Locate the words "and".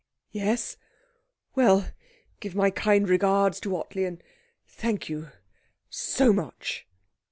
4.05-4.23